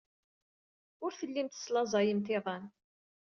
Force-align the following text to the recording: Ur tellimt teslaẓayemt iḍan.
Ur 1.03 1.11
tellimt 1.19 1.53
teslaẓayemt 1.55 2.27
iḍan. 2.37 2.63